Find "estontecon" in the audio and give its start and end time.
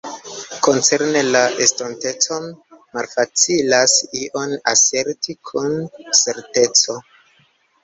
1.65-2.47